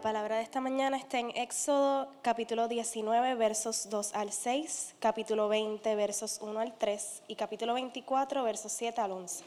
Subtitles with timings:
[0.00, 5.50] La palabra de esta mañana está en Éxodo capítulo 19 versos 2 al 6, capítulo
[5.50, 9.44] 20 versos 1 al 3 y capítulo 24 versos 7 al 11.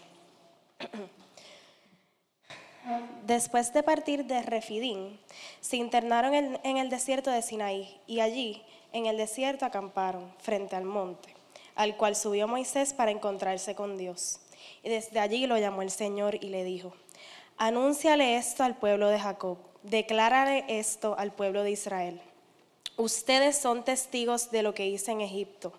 [3.26, 5.20] Después de partir de Refidín,
[5.59, 10.76] se internaron en, en el desierto de Sinaí y allí, en el desierto, acamparon frente
[10.76, 11.34] al monte,
[11.73, 14.40] al cual subió Moisés para encontrarse con Dios.
[14.84, 16.93] Y desde allí lo llamó el Señor y le dijo,
[17.57, 22.21] Anúnciale esto al pueblo de Jacob, declárale esto al pueblo de Israel.
[22.98, 25.73] Ustedes son testigos de lo que hice en Egipto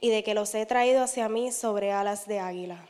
[0.00, 2.86] y de que los he traído hacia mí sobre alas de águila.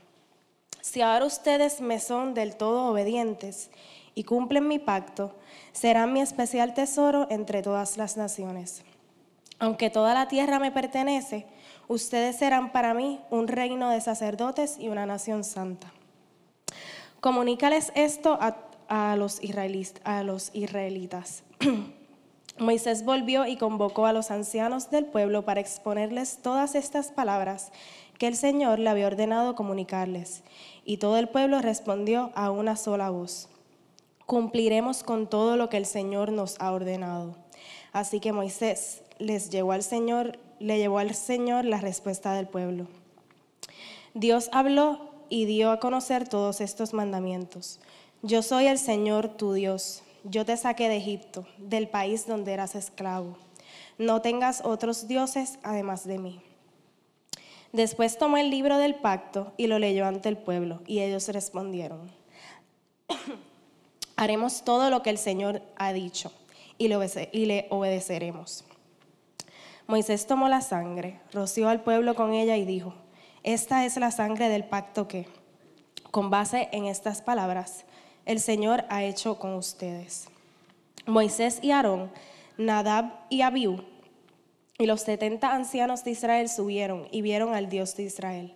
[0.80, 3.70] Si ahora ustedes me son del todo obedientes
[4.14, 5.34] y cumplen mi pacto,
[5.72, 8.84] serán mi especial tesoro entre todas las naciones.
[9.58, 11.46] Aunque toda la tierra me pertenece,
[11.88, 15.92] ustedes serán para mí un reino de sacerdotes y una nación santa.
[17.20, 18.56] Comunícales esto a,
[18.88, 19.40] a los,
[20.04, 21.44] a los israelitas.
[22.58, 27.72] Moisés volvió y convocó a los ancianos del pueblo para exponerles todas estas palabras
[28.18, 30.44] que el Señor le había ordenado comunicarles.
[30.84, 33.48] Y todo el pueblo respondió a una sola voz.
[34.26, 37.36] Cumpliremos con todo lo que el Señor nos ha ordenado.
[37.92, 42.86] Así que Moisés les llevó al Señor, le llevó al Señor la respuesta del pueblo.
[44.14, 47.80] Dios habló y dio a conocer todos estos mandamientos.
[48.26, 50.02] Yo soy el Señor tu Dios.
[50.22, 53.36] Yo te saqué de Egipto, del país donde eras esclavo.
[53.98, 56.40] No tengas otros dioses además de mí.
[57.74, 62.10] Después tomó el libro del pacto y lo leyó ante el pueblo, y ellos respondieron,
[64.16, 66.32] haremos todo lo que el Señor ha dicho
[66.78, 68.64] y le, obedeceremos.
[69.86, 72.94] Moisés tomó la sangre, roció al pueblo con ella y dijo,
[73.42, 75.28] esta es la sangre del pacto que,
[76.10, 77.84] con base en estas palabras,
[78.26, 80.28] el Señor ha hecho con ustedes.
[81.06, 82.10] Moisés y Aarón,
[82.56, 83.84] Nadab y Abiú,
[84.78, 88.54] y los setenta ancianos de Israel subieron y vieron al Dios de Israel.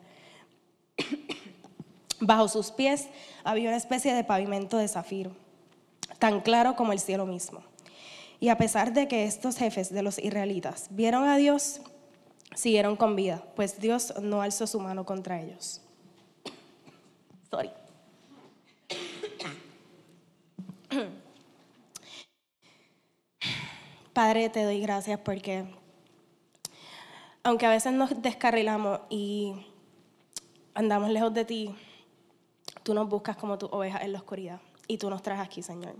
[2.20, 3.08] Bajo sus pies
[3.44, 5.32] había una especie de pavimento de zafiro,
[6.18, 7.62] tan claro como el cielo mismo.
[8.40, 11.80] Y a pesar de que estos jefes de los israelitas vieron a Dios,
[12.54, 15.80] siguieron con vida, pues Dios no alzó su mano contra ellos.
[17.50, 17.70] Sorry.
[24.18, 25.64] Padre, te doy gracias porque
[27.44, 29.54] aunque a veces nos descarrilamos y
[30.74, 31.72] andamos lejos de ti,
[32.82, 35.94] tú nos buscas como tu oveja en la oscuridad y tú nos traes aquí, Señor.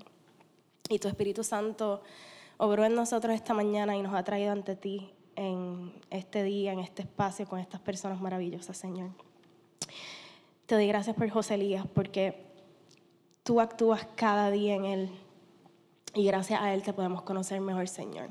[0.89, 2.03] Y tu Espíritu Santo
[2.57, 6.81] obró en nosotros esta mañana y nos ha traído ante ti en este día, en
[6.81, 9.11] este espacio, con estas personas maravillosas, Señor.
[10.67, 12.35] Te doy gracias por José Elías, porque
[13.45, 15.11] tú actúas cada día en él
[16.19, 18.29] y gracias a él te podemos conocer mejor, Señor.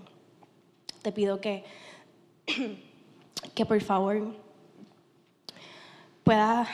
[1.01, 1.63] Te pido que,
[3.55, 4.35] que por favor
[6.25, 6.67] puedas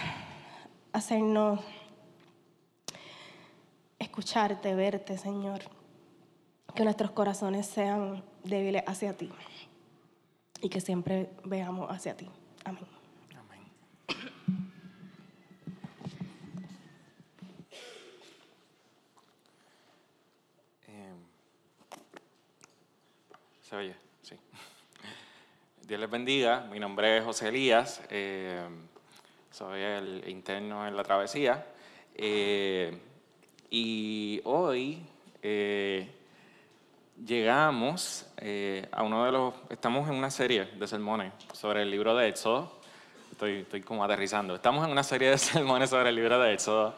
[0.91, 1.59] hacernos
[3.99, 5.61] escucharte, verte, Señor.
[6.73, 9.29] Que nuestros corazones sean débiles hacia ti
[10.61, 12.27] y que siempre veamos hacia ti.
[12.65, 12.85] Amén.
[12.85, 13.02] Amén.
[23.73, 23.95] ¿Se oye?
[24.21, 24.35] Sí.
[25.81, 26.59] Dios les bendiga.
[26.71, 28.03] Mi nombre es José Elías.
[28.11, 28.61] eh,
[29.49, 31.65] soy el interno en la travesía.
[32.13, 32.95] eh,
[33.71, 35.03] y hoy
[35.41, 36.07] eh,
[37.25, 38.27] llegamos
[38.91, 39.55] a uno de los...
[39.71, 42.79] Estamos en una serie de sermones sobre el libro de Éxodo.
[43.31, 44.53] Estoy, estoy como aterrizando.
[44.53, 46.95] Estamos en una serie de sermones sobre el libro de Éxodo.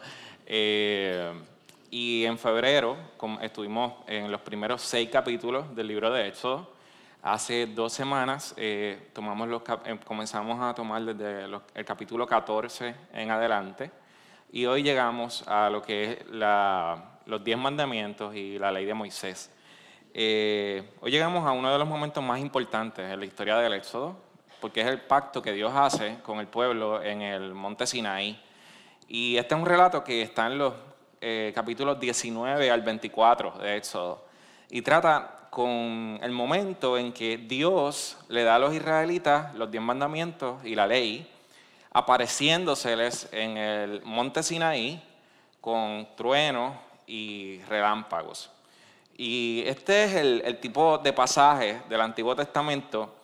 [1.92, 2.98] Y en febrero
[3.42, 6.74] estuvimos en los primeros seis capítulos del libro de Éxodo.
[7.22, 12.96] Hace dos semanas eh, tomamos los, eh, comenzamos a tomar desde los- el capítulo 14
[13.14, 13.92] en adelante.
[14.52, 18.94] Y hoy llegamos a lo que es la- los diez mandamientos y la ley de
[18.94, 19.52] Moisés.
[20.14, 24.16] Eh, hoy llegamos a uno de los momentos más importantes en la historia del Éxodo,
[24.62, 28.40] porque es el pacto que Dios hace con el pueblo en el monte Sinaí.
[29.08, 30.74] Y este es un relato que está en los
[31.28, 34.24] eh, capítulos 19 al 24 de Éxodo.
[34.70, 39.82] Y trata con el momento en que Dios le da a los israelitas los diez
[39.82, 41.28] mandamientos y la ley,
[41.92, 45.02] apareciéndoseles en el monte Sinaí
[45.62, 46.76] con truenos
[47.08, 48.52] y relámpagos.
[49.18, 53.16] Y este es el, tipo de pasaje del Antiguo Testamento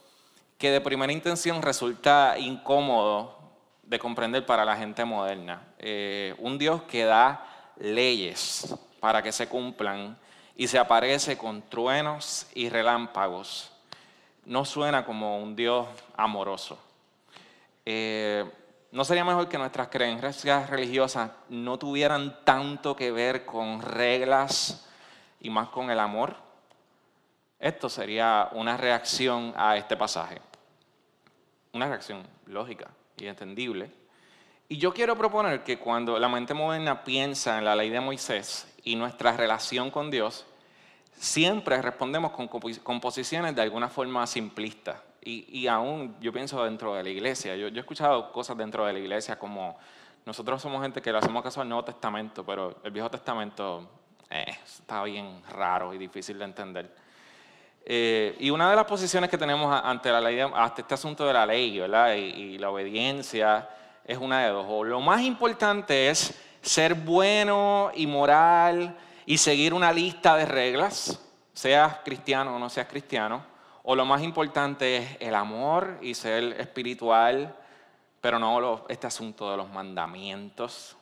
[0.58, 3.38] que de primera intención resulta incómodo
[3.84, 5.68] de comprender para la gente moderna.
[5.78, 7.50] Eh, un Dios que da
[7.82, 10.18] leyes para que se cumplan
[10.56, 13.72] y se aparece con truenos y relámpagos.
[14.46, 16.80] No suena como un Dios amoroso.
[17.86, 18.50] Eh,
[18.92, 24.88] ¿No sería mejor que nuestras creencias religiosas no tuvieran tanto que ver con reglas
[25.40, 26.36] y más con el amor?
[27.58, 30.42] Esto sería una reacción a este pasaje.
[31.74, 34.01] Una reacción lógica y entendible.
[34.72, 38.74] Y yo quiero proponer que cuando la mente moderna piensa en la ley de Moisés
[38.86, 40.46] y nuestra relación con Dios,
[41.14, 47.10] siempre respondemos con composiciones de alguna forma simplistas y, aún yo pienso dentro de la
[47.10, 49.78] iglesia, yo, he escuchado cosas dentro de la iglesia como
[50.26, 53.90] nosotros somos gente que le hacemos caso al Nuevo Testamento, pero el Viejo Testamento
[54.30, 56.96] eh, está bien raro y difícil de entender.
[57.84, 61.34] Eh, y una de las posiciones que tenemos ante la ley, hasta este asunto de
[61.34, 62.16] la ley, ¿verdad?
[62.16, 63.68] Y, y, la obediencia
[64.06, 64.66] es una de dos.
[64.68, 71.20] O lo más importante es ser bueno y moral y seguir una lista de reglas,
[71.54, 73.52] seas cristiano o no seas cristiano
[73.84, 77.56] o lo más importante es el amor y ser espiritual,
[78.20, 80.96] pero no este asunto de los mandamientos.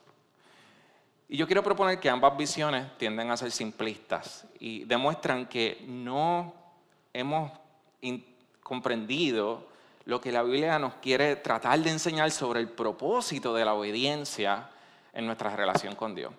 [1.27, 6.53] Y yo quiero proponer que ambas visiones tienden a ser simplistas y demuestran que no
[7.13, 7.51] hemos
[8.63, 9.67] comprendido
[10.05, 14.69] lo que la Biblia nos quiere tratar de enseñar sobre el propósito de la obediencia
[15.13, 16.33] en nuestra relación con Dios.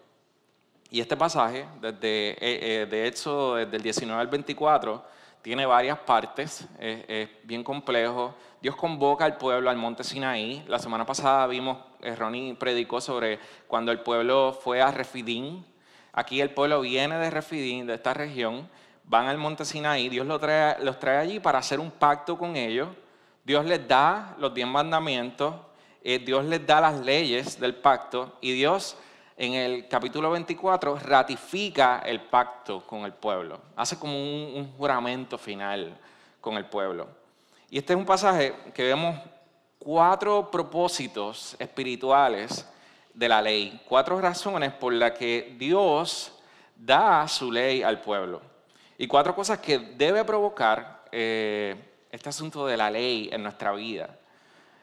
[0.91, 5.05] Y este pasaje, eh, eh, de Éxodo, desde el 19 al 24,
[5.41, 8.35] tiene varias partes, es, bien complejo.
[8.61, 10.65] Dios convoca al pueblo al monte Sinaí.
[10.67, 15.65] La semana pasada vimos, eh, Ronnie predicó sobre cuando el pueblo fue a Refidín.
[16.13, 18.69] Aquí el pueblo viene de Refidín, de esta región,
[19.05, 22.89] van al monte Sinaí, Dios los trae allí para hacer un pacto con ellos.
[23.45, 25.55] Dios les da los diez mandamientos,
[26.03, 28.97] eh, Dios les da las leyes del pacto y Dios
[29.37, 35.99] en el capítulo 24 ratifica el pacto con el pueblo, hace como un, juramento final
[36.43, 37.09] con el pueblo.
[37.71, 39.19] Y este es un pasaje que vemos
[39.79, 42.69] cuatro propósitos espirituales
[43.15, 46.39] de la ley, cuatro razones por las que Dios
[46.77, 48.43] da su ley al pueblo
[48.99, 54.19] y cuatro cosas que debe provocar eh, este asunto de la ley en nuestra vida.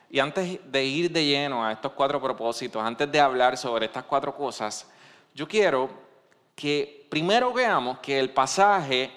[0.09, 4.03] Y antes de ir de lleno a estos cuatro propósitos, antes de hablar sobre estas
[4.05, 4.89] cuatro cosas,
[5.33, 5.89] yo quiero
[6.55, 9.11] que primero veamos que el pasaje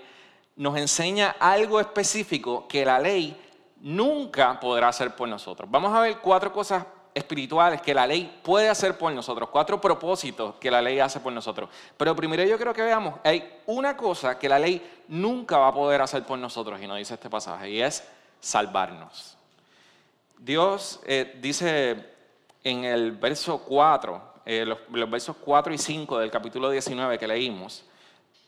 [0.56, 3.36] nos enseña algo específico que la ley
[3.80, 5.70] nunca podrá hacer por nosotros.
[5.70, 6.84] Vamos a ver cuatro cosas
[7.14, 11.32] espirituales que la ley puede hacer por nosotros, cuatro propósitos que la ley hace por
[11.32, 11.68] nosotros.
[11.96, 15.74] Pero primero yo creo que veamos, hay una cosa que la ley nunca va a
[15.74, 18.04] poder hacer por nosotros, y nos dice este pasaje, y es
[18.40, 19.36] salvarnos.
[20.38, 22.06] Dios eh, dice
[22.64, 27.84] en el verso 4, eh, los, versos 4 y 5 del capítulo 19 que leímos,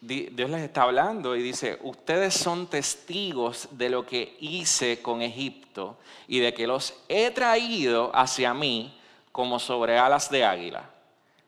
[0.04, 5.96] Dios les está hablando y dice, ustedes son testigos de lo que hice con Egipto
[6.26, 8.98] y de que los he traído hacia mí
[9.30, 10.90] como sobre alas de águila.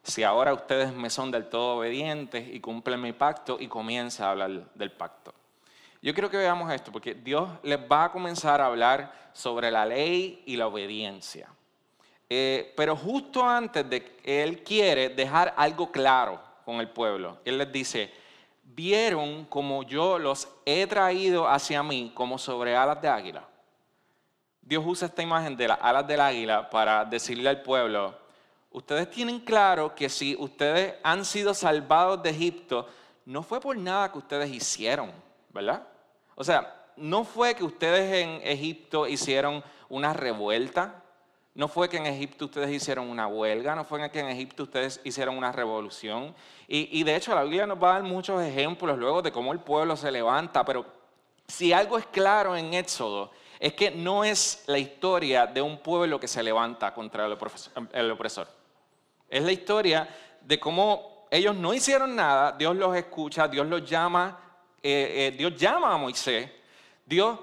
[0.04, 4.30] Si ahora ustedes me son del todo obedientes y cumplen mi pacto y comienza a
[4.30, 5.34] hablar del pacto.
[6.00, 9.84] Yo quiero que veamos esto, porque Dios les va a comenzar a hablar sobre la
[9.84, 11.48] ley y la obediencia.
[12.30, 17.58] Eh, pero justo antes de que Él quiere dejar algo claro con el pueblo, Él
[17.58, 18.23] les dice,
[18.74, 23.48] vieron como yo los he traído hacia mí como sobre alas de águila.
[24.60, 28.18] Dios usa esta imagen de las alas del águila para decirle al pueblo,
[28.70, 32.88] ustedes tienen claro que si ustedes han sido salvados de Egipto,
[33.26, 35.12] no fue por nada que ustedes hicieron,
[35.50, 35.86] ¿verdad?
[36.34, 41.03] O sea, no fue que ustedes en Egipto hicieron una revuelta,
[41.54, 45.00] no fue que en Egipto ustedes hicieron una huelga, no fue que en Egipto ustedes
[45.04, 46.34] hicieron una revolución.
[46.66, 49.60] Y, de hecho la Biblia nos va a dar muchos ejemplos luego de cómo el
[49.60, 50.84] pueblo se levanta, pero
[51.46, 53.30] si algo es claro en Éxodo,
[53.60, 58.48] es que no es la historia de un pueblo que se levanta contra el opresor.
[59.28, 60.08] Es la historia
[60.40, 64.40] de cómo ellos no hicieron nada, Dios los escucha, Dios los llama
[64.86, 66.50] eh, eh, Dios llama a Moisés,
[67.06, 67.38] Dios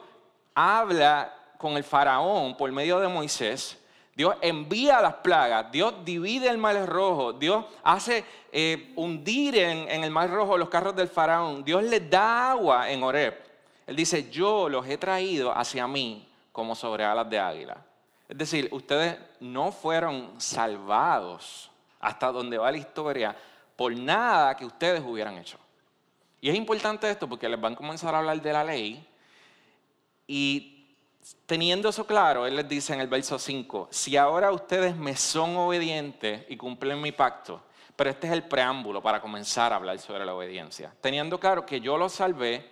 [0.54, 3.81] habla con el faraón por medio de Moisés,
[4.16, 10.12] Dios envía las plagas, Dios divide el mar rojo, Dios hace eh, hundir en, el
[10.12, 13.34] mar rojo los carros del faraón, Dios les da agua en Oreb.
[13.88, 17.78] Él dice, yo los he traído hacia mí como sobre alas de águila.
[18.28, 23.36] Es decir, ustedes no fueron salvados hasta donde va la historia
[23.76, 25.58] por nada que ustedes hubieran hecho.
[26.42, 29.08] Y es importante esto porque les van a comenzar a hablar de la ley
[30.28, 30.81] y
[31.46, 35.56] teniendo eso claro, Él les dice en el verso 5, si ahora ustedes me son
[35.58, 37.62] obedientes y cumplen mi pacto,
[37.96, 41.82] pero este es el preámbulo para comenzar a hablar sobre la obediencia, teniendo claro que
[41.82, 42.68] yo los salvé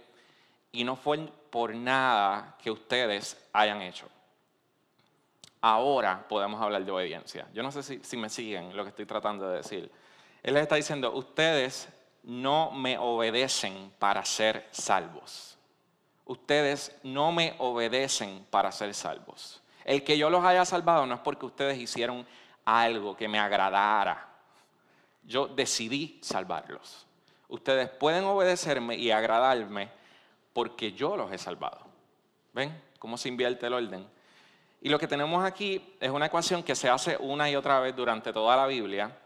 [0.72, 4.08] y no fue por nada que ustedes hayan hecho.
[5.62, 7.48] Ahora podemos hablar de obediencia.
[7.54, 9.92] Yo no sé si, si me siguen lo que estoy tratando de decir.
[10.42, 11.90] Él les está diciendo, ustedes
[12.24, 15.59] no me obedecen para ser salvos.
[16.30, 19.64] Ustedes no me obedecen para ser salvos.
[19.84, 22.24] El que yo los haya salvado no es porque ustedes hicieron
[22.64, 24.30] algo que me agradara.
[25.24, 27.08] Yo decidí salvarlos.
[27.48, 29.90] Ustedes pueden obedecerme y agradarme
[30.54, 31.80] porque yo los he salvado.
[32.54, 34.08] ¿Ven cómo se invierte el orden?
[34.84, 37.96] Y lo que tenemos aquí es una ecuación que se hace una y otra vez
[37.96, 39.18] durante toda la Biblia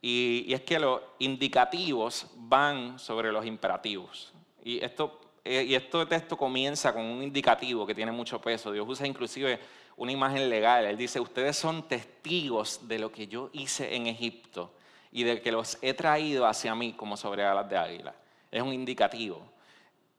[0.00, 4.32] y, es que los indicativos van sobre los imperativos.
[4.62, 8.72] Y esto, eh, y este texto comienza con un indicativo que tiene mucho peso.
[8.72, 9.60] Dios usa inclusive
[9.96, 10.86] una imagen legal.
[10.86, 14.72] Él dice, ustedes son testigos de lo que yo hice en Egipto
[15.12, 18.14] y de que los he traído hacia mí como sobre alas de águila.
[18.50, 19.42] Es un indicativo.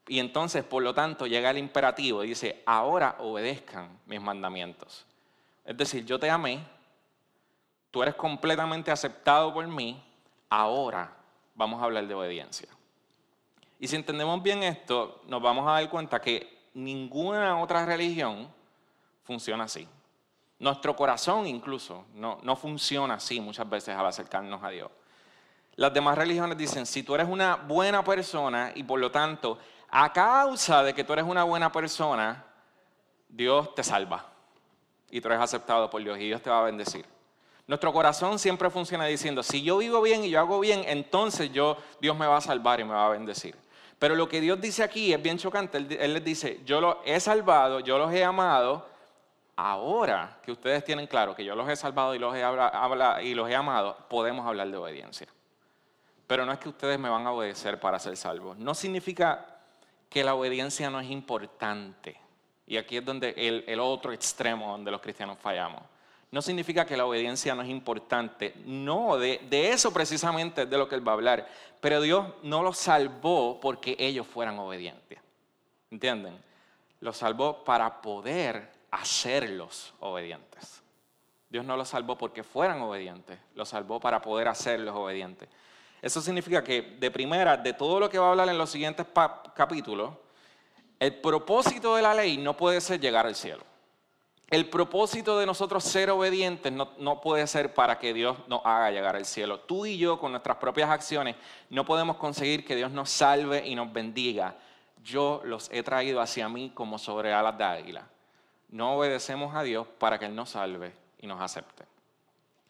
[0.06, 5.04] Y entonces, por lo tanto, llega el imperativo dice, ahora obedezcan mis mandamientos.
[5.64, 6.60] Es decir, yo te amé,
[7.90, 10.00] tú eres completamente aceptado por mí,
[10.48, 11.12] ahora
[11.56, 12.68] vamos a hablar de obediencia.
[13.78, 18.48] Y si entendemos bien esto, nos vamos a dar cuenta que ninguna otra religión
[19.22, 19.86] funciona así.
[20.58, 24.90] Nuestro corazón incluso no, no funciona así muchas veces al acercarnos a Dios.
[25.74, 29.58] Las demás religiones dicen, si tú eres una buena persona y por lo tanto,
[29.90, 32.44] a causa de que tú eres una buena persona,
[33.28, 34.24] Dios te salva
[35.10, 37.04] y tú eres aceptado por Dios y Dios te va a bendecir.
[37.66, 41.76] Nuestro corazón siempre funciona diciendo, si yo vivo bien y yo hago bien, entonces yo,
[42.00, 43.56] Dios me va a salvar y me va a bendecir.
[43.98, 45.78] Pero lo que Dios dice aquí es bien chocante.
[45.78, 48.86] Él, les dice, yo los he salvado, yo los he amado.
[49.56, 54.46] Ahora que ustedes tienen claro que yo los he salvado y los he, amado, podemos
[54.46, 55.26] hablar de obediencia.
[56.26, 58.58] Pero no es que ustedes me van a obedecer para ser salvos.
[58.58, 59.46] No significa
[60.10, 62.20] que la obediencia no es importante.
[62.66, 65.82] Y aquí es donde el otro extremo donde los cristianos fallamos
[66.30, 68.54] no significa que la obediencia no es importante.
[68.64, 71.48] No, de, eso precisamente es de lo que él va a hablar.
[71.80, 75.18] Pero Dios no los salvó porque ellos fueran obedientes.
[75.90, 76.36] ¿Entienden?
[77.00, 80.82] Los salvó para poder hacerlos obedientes.
[81.48, 85.48] Dios no los salvó porque fueran obedientes, los salvó para poder hacerlos obedientes.
[86.02, 89.06] Eso significa que de primera, de todo lo que va a hablar en los siguientes
[89.54, 90.12] capítulos,
[90.98, 93.62] el propósito de la ley no puede ser llegar al cielo.
[94.48, 99.16] El propósito de nosotros ser obedientes no, puede ser para que Dios nos haga llegar
[99.16, 99.58] al cielo.
[99.58, 101.34] Tú y yo con nuestras propias acciones
[101.68, 104.54] no podemos conseguir que Dios nos salve y nos bendiga.
[105.02, 108.06] Yo los he traído hacia mí como sobre alas de águila.
[108.68, 111.84] No obedecemos a Dios para que Él nos salve y nos acepte.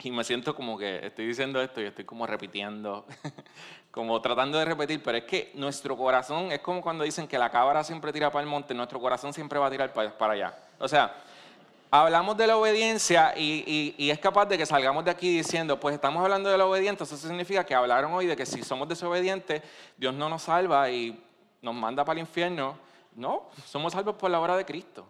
[0.02, 3.06] Y me siento como que estoy diciendo esto y estoy como repitiendo,
[3.90, 7.50] como tratando de repetir, pero es que nuestro corazón es como cuando dicen que la
[7.50, 10.54] cabra siempre tira para el monte, nuestro corazón siempre va a tirar para allá.
[10.78, 11.14] O sea,
[11.90, 16.22] hablamos de la obediencia y, es capaz de que salgamos de aquí diciendo, pues estamos
[16.22, 19.62] hablando de la obediencia, eso significa que hablaron hoy de que si somos desobedientes,
[19.96, 21.22] Dios no nos salva y
[21.62, 22.78] nos manda para el infierno.
[23.14, 25.06] No, somos salvos por la obra de Cristo.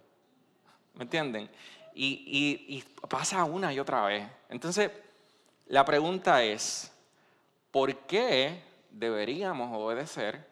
[0.94, 1.50] ¿Me entienden?
[1.94, 4.28] Y, pasa una y otra vez.
[4.48, 4.90] Entonces,
[5.66, 6.92] la pregunta es,
[7.70, 10.46] ¿por qué deberíamos obedecer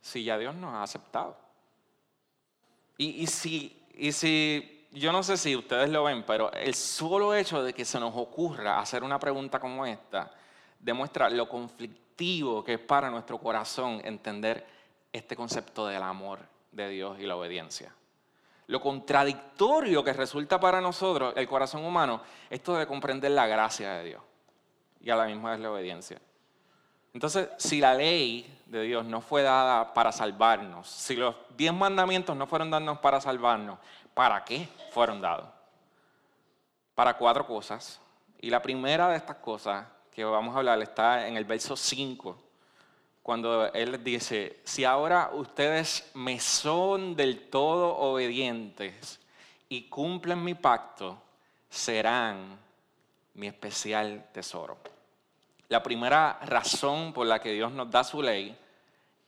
[0.00, 1.36] si ya Dios nos ha aceptado?
[2.98, 7.62] Y si, y si yo no sé si ustedes lo ven, pero el solo hecho
[7.62, 10.30] de que se nos ocurra hacer una pregunta como esta
[10.78, 14.66] demuestra lo conflictivo que es para nuestro corazón entender
[15.12, 17.94] este concepto del amor de Dios y la obediencia.
[18.66, 24.04] Lo contradictorio que resulta para nosotros, el corazón humano, esto de comprender la gracia de
[24.04, 24.22] Dios
[25.00, 26.20] y a la misma vez la obediencia.
[27.12, 32.34] Entonces, si la ley de Dios no fue dada para salvarnos, si los diez mandamientos
[32.36, 33.78] no fueron dados para salvarnos,
[34.14, 35.48] ¿para qué fueron dados?
[36.94, 38.00] Para cuatro cosas.
[38.40, 42.36] Y la primera de estas cosas que vamos a hablar está en el verso 5
[43.22, 49.20] cuando Él dice, si ahora ustedes me son del todo obedientes
[49.68, 51.22] y cumplen mi pacto,
[51.70, 52.58] serán
[53.34, 54.76] mi especial tesoro.
[55.68, 58.58] La primera razón por la que Dios nos da su ley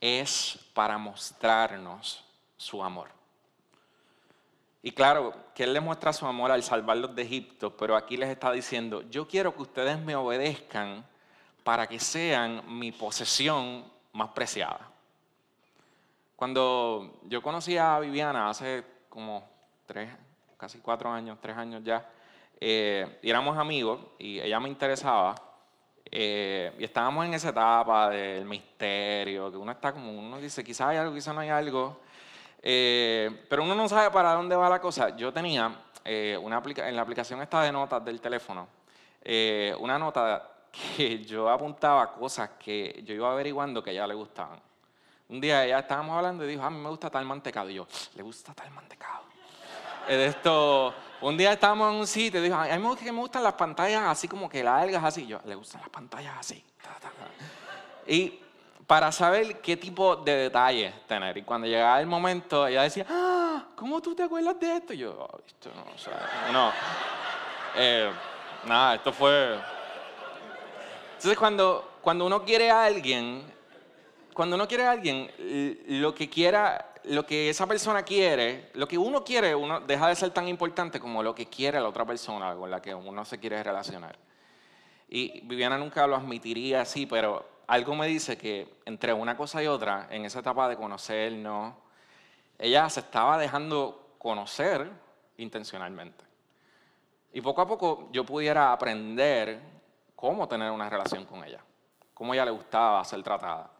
[0.00, 2.24] es para mostrarnos
[2.56, 3.08] su amor.
[4.86, 8.28] Y claro, que Él les muestra su amor al salvarlos de Egipto, pero aquí les
[8.28, 11.06] está diciendo, yo quiero que ustedes me obedezcan
[11.62, 14.90] para que sean mi posesión más preciada.
[16.36, 19.48] Cuando yo conocí a Viviana hace como
[19.86, 20.10] tres,
[20.58, 22.06] casi cuatro años, tres años ya,
[22.60, 25.34] eh, y éramos amigos y ella me interesaba,
[26.10, 30.88] eh, y estábamos en esa etapa del misterio, que uno está como, uno dice, quizás
[30.88, 32.00] hay algo, quizás no hay algo,
[32.66, 35.14] eh, pero uno no sabe para dónde va la cosa.
[35.14, 35.70] Yo tenía
[36.02, 38.66] eh, una en la aplicación esta de notas del teléfono,
[39.22, 40.50] eh, una nota
[40.96, 44.58] que yo apuntaba cosas que yo iba averiguando que a ella le gustaban.
[45.28, 47.68] Un día estábamos hablando y dijo, a mí me gusta tal mantecado.
[47.68, 49.24] Y yo, ¿le gusta tal mantecado?
[50.08, 54.04] esto, un día estábamos en un sitio y dijo, a mí me gustan las pantallas
[54.04, 55.26] así como que largas así.
[55.26, 56.64] Yo, le gustan las pantallas así.
[58.06, 58.40] Y
[58.86, 61.36] para saber qué tipo de detalles tener.
[61.38, 64.92] Y cuando llegaba el momento, ella decía, ah, ¿cómo tú te acuerdas de esto?
[64.92, 66.72] Y yo, oh, esto no, o sea, no.
[67.76, 68.10] Eh,
[68.66, 69.58] nada, esto fue...
[71.14, 73.42] Entonces cuando, cuando uno quiere a alguien,
[74.34, 75.30] cuando uno quiere a alguien,
[75.88, 80.16] lo que quiera, lo que esa persona quiere, lo que uno quiere, uno deja de
[80.16, 83.38] ser tan importante como lo que quiere la otra persona con la que uno se
[83.38, 84.18] quiere relacionar.
[85.08, 89.66] Y Viviana nunca lo admitiría así, pero algo me dice que entre una cosa y
[89.66, 91.74] otra, en esa etapa de conocernos,
[92.58, 94.90] ella se estaba dejando conocer
[95.38, 96.24] intencionalmente.
[97.32, 99.60] Y poco a poco yo pudiera aprender
[100.14, 101.60] cómo tener una relación con ella,
[102.12, 103.70] cómo ella le gustaba ser tratada.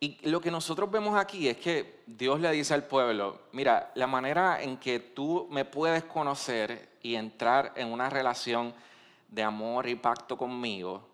[0.00, 4.06] Y lo que nosotros vemos aquí es que Dios le dice al pueblo, mira, la
[4.06, 8.74] manera en que tú me puedes conocer y entrar en una relación
[9.28, 11.13] de amor y pacto conmigo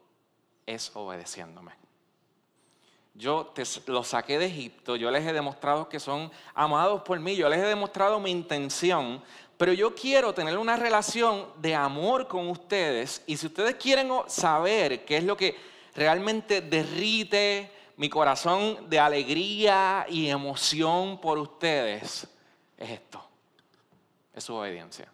[0.75, 1.73] es obedeciéndome.
[3.15, 7.37] Yo te, los saqué de Egipto, yo les he demostrado que son amados por mí,
[7.37, 9.23] yo les he demostrado mi intención,
[9.59, 15.05] pero yo quiero tener una relación de amor con ustedes y si ustedes quieren saber
[15.05, 15.57] qué es lo que
[15.95, 22.27] realmente derrite mi corazón de alegría y emoción por ustedes,
[22.79, 23.23] es esto,
[24.35, 25.13] es su obediencia.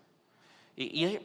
[0.77, 1.19] Y,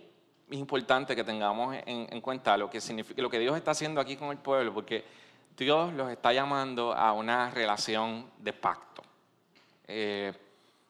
[0.51, 4.17] es importante que tengamos en, cuenta lo que, significa, lo que Dios está haciendo aquí
[4.17, 5.05] con el pueblo, porque
[5.55, 9.01] Dios los está llamando a una relación de pacto.
[9.87, 10.33] Eh,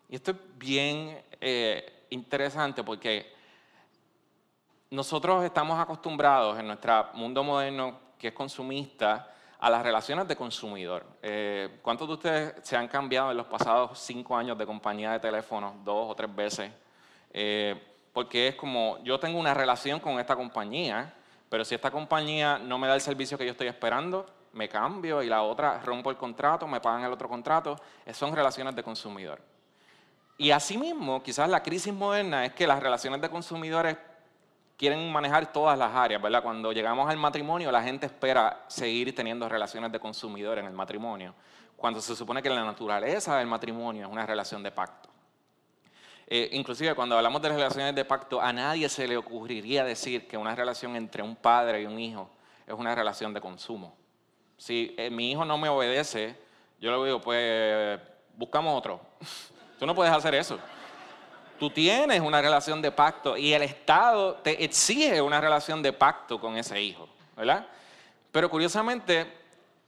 [0.09, 3.33] y esto es bien eh, interesante porque
[4.89, 9.27] nosotros estamos acostumbrados en nuestro mundo moderno, que es consumista,
[9.59, 11.05] a las relaciones de consumidor.
[11.21, 15.19] Eh, ¿Cuántos de ustedes se han cambiado en los pasados cinco años de compañía de
[15.19, 16.71] teléfono dos o tres veces?
[18.13, 21.13] Porque es como, yo tengo una relación con esta compañía,
[21.49, 25.23] pero si esta compañía no me da el servicio que yo estoy esperando, me cambio
[25.23, 27.79] y la otra rompo el contrato, me pagan el otro contrato.
[28.11, 29.41] Son relaciones de consumidor.
[30.37, 33.95] Y asimismo, quizás la crisis moderna es que las relaciones de consumidores
[34.75, 36.41] quieren manejar todas las áreas, ¿verdad?
[36.41, 41.35] Cuando llegamos al matrimonio, la gente espera seguir teniendo relaciones de consumidor en el matrimonio,
[41.77, 45.10] cuando se supone que la naturaleza del matrimonio es una relación de pacto.
[46.33, 50.37] Eh, inclusive cuando hablamos de relaciones de pacto, a nadie se le ocurriría decir que
[50.37, 52.29] una relación entre un padre y un hijo
[52.65, 53.93] es una relación de consumo.
[54.55, 56.37] Si eh, mi hijo no me obedece,
[56.79, 57.99] yo le digo, pues
[58.37, 59.01] buscamos otro.
[59.77, 60.57] Tú no puedes hacer eso.
[61.59, 66.39] Tú tienes una relación de pacto y el Estado te exige una relación de pacto
[66.39, 67.67] con ese hijo, ¿verdad?
[68.31, 69.40] Pero curiosamente,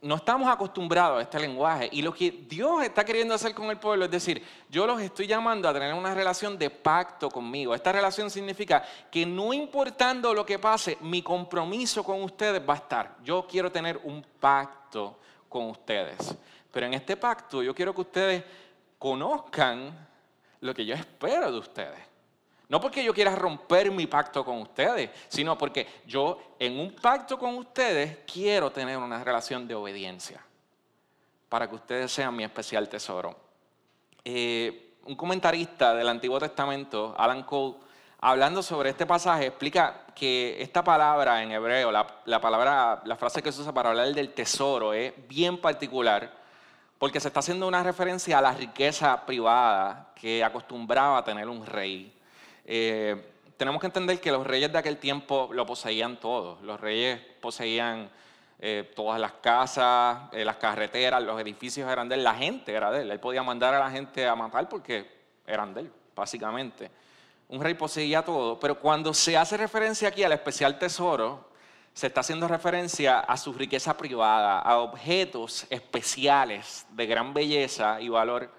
[0.04, 1.90] no estamos acostumbrados a este lenguaje.
[1.92, 5.28] Y lo que Dios está queriendo hacer con el pueblo es decir, yo los estoy
[5.28, 7.74] llamando a tener una relación de pacto conmigo.
[7.74, 12.78] Esta relación significa que no importando lo que pase, mi compromiso con ustedes va a
[12.78, 13.18] estar.
[13.24, 16.36] Yo quiero tener un pacto con ustedes.
[16.70, 18.44] Pero en este pacto yo quiero que ustedes
[19.00, 20.08] conozcan
[20.60, 22.13] lo que yo espero de ustedes.
[22.70, 27.38] No porque yo quiera romper mi pacto con ustedes, sino porque yo en un pacto
[27.38, 30.44] con ustedes quiero tener una relación de obediencia
[31.50, 33.36] para que ustedes sean mi especial tesoro.
[34.26, 37.76] Eh, un comentarista del Antiguo Testamento, Alan Cole,
[38.22, 42.08] hablando sobre este pasaje, explica que esta palabra en hebreo, la,
[42.42, 46.32] palabra, la frase que se usa para hablar del tesoro es bien particular
[46.98, 51.66] porque se está haciendo una referencia a la riqueza privada que acostumbraba a tener un
[51.66, 52.18] rey.
[52.66, 56.60] Eh, tenemos que entender que los reyes de aquel tiempo lo poseían todo.
[56.62, 58.10] Los reyes poseían
[58.66, 62.92] Eh, todas las casas, eh, las carreteras, los edificios eran de él, la gente era
[62.92, 63.12] de él.
[63.12, 65.06] Él podía mandar a la gente a matar porque
[65.46, 66.90] eran de él, básicamente.
[67.50, 71.50] Un rey poseía todo, pero cuando se hace referencia aquí al especial tesoro,
[71.94, 78.08] se está haciendo referencia a su riqueza privada, a objetos especiales de gran belleza y
[78.08, 78.50] valor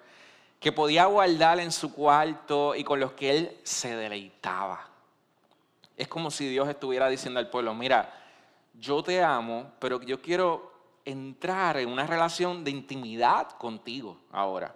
[0.64, 4.88] que podía guardar en su cuarto y con los que él se deleitaba.
[5.94, 8.10] Es como si Dios estuviera diciendo al pueblo, mira,
[8.72, 10.72] yo te amo, pero yo quiero
[11.04, 14.74] entrar en una relación de intimidad contigo ahora.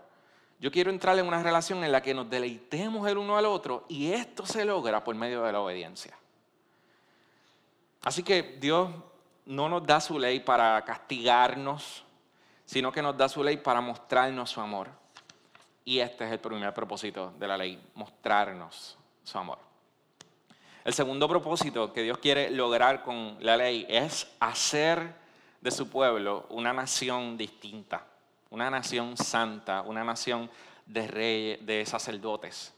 [0.61, 3.87] Yo quiero entrar en una relación en la que nos deleitemos el uno al otro
[3.88, 6.18] y esto se logra por medio de la obediencia.
[8.03, 8.90] Así que Dios
[9.46, 12.05] no nos da su ley para castigarnos,
[12.66, 15.08] sino que nos da su ley para mostrarnos su amor.
[15.88, 19.59] Y este es el primer propósito de la ley, mostrarnos su amor.
[20.85, 25.14] El segundo propósito que Dios quiere lograr con la ley es hacer
[25.62, 28.07] de su pueblo una nación distinta,
[28.51, 30.51] una nación santa, una nación
[30.85, 32.74] de reyes, de sacerdotes.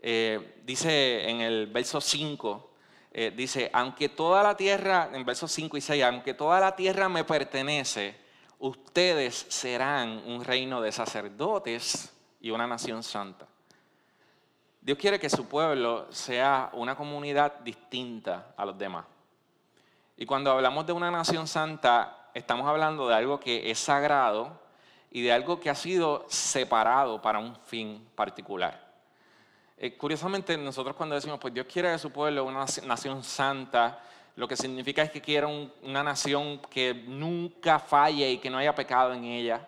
[0.00, 2.70] Eh, dice en el verso 5,
[3.14, 7.08] eh, dice, aunque toda la tierra, en versos 5 y 6, aunque toda la tierra
[7.08, 8.14] me pertenece,
[8.60, 12.13] ustedes serán un reino de sacerdotes
[12.44, 13.46] y una nación santa.
[14.82, 19.06] Dios quiere que su pueblo sea una comunidad distinta a los demás.
[20.18, 24.60] Y cuando hablamos de una nación santa, estamos hablando de algo que es sagrado
[25.10, 28.92] y de algo que ha sido separado para un fin particular.
[29.78, 34.02] Eh, curiosamente, nosotros cuando decimos, pues Dios quiere que su pueblo una nación santa,
[34.36, 35.46] lo que significa es que quiere
[35.82, 39.66] una nación que nunca falle y que no haya pecado en ella.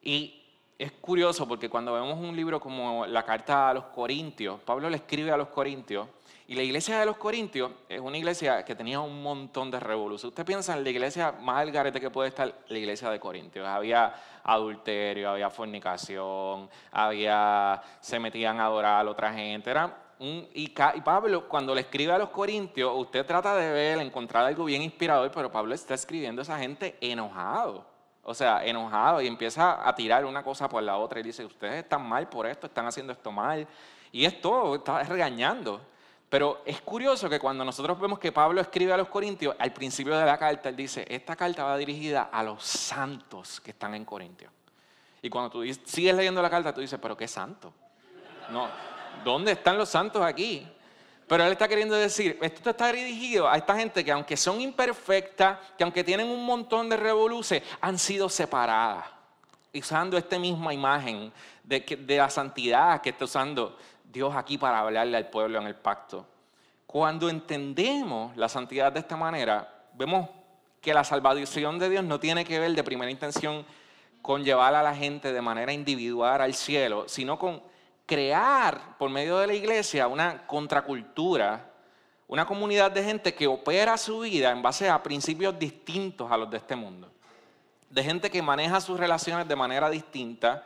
[0.00, 0.41] Y
[0.78, 4.96] es curioso porque cuando vemos un libro como la carta a los Corintios, Pablo le
[4.96, 6.08] escribe a los Corintios,
[6.48, 10.32] y la iglesia de los Corintios es una iglesia que tenía un montón de revoluciones.
[10.32, 13.66] Usted piensa en la iglesia más al garete que puede estar la iglesia de Corintios.
[13.66, 19.70] Había adulterio, había fornicación, había, se metían a adorar a otra gente.
[19.70, 23.98] Era un, y, y Pablo, cuando le escribe a los Corintios, usted trata de ver,
[24.00, 27.91] encontrar algo bien inspirador, pero Pablo está escribiendo a esa gente enojado
[28.24, 31.82] o sea, enojado y empieza a tirar una cosa por la otra y dice, ustedes
[31.82, 33.66] están mal por esto, están haciendo esto mal.
[34.12, 35.80] Y es todo, está regañando.
[36.28, 40.16] Pero es curioso que cuando nosotros vemos que Pablo escribe a los Corintios, al principio
[40.16, 44.04] de la carta, él dice, esta carta va dirigida a los santos que están en
[44.04, 44.50] Corintios.
[45.20, 47.72] Y cuando tú sigues leyendo la carta, tú dices, pero ¿qué santo?
[48.50, 48.68] No,
[49.24, 50.66] ¿dónde están los santos aquí?
[51.26, 55.58] Pero él está queriendo decir, esto está dirigido a esta gente que aunque son imperfectas,
[55.78, 59.06] que aunque tienen un montón de revoluciones, han sido separadas.
[59.74, 61.32] Usando esta misma imagen
[61.64, 65.74] de, de la santidad que está usando Dios aquí para hablarle al pueblo en el
[65.74, 66.26] pacto.
[66.86, 70.28] Cuando entendemos la santidad de esta manera, vemos
[70.82, 73.64] que la salvación de Dios no tiene que ver de primera intención
[74.20, 77.62] con llevar a la gente de manera individual al cielo, sino con
[78.12, 81.70] crear por medio de la iglesia una contracultura,
[82.28, 86.50] una comunidad de gente que opera su vida en base a principios distintos a los
[86.50, 87.10] de este mundo.
[87.88, 90.62] De gente que maneja sus relaciones de manera distinta.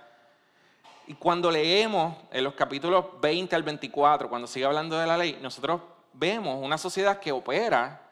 [1.07, 5.39] Y cuando leemos en los capítulos 20 al 24, cuando sigue hablando de la ley,
[5.41, 5.83] nosotros
[6.15, 8.03] vemos una sociedad que opera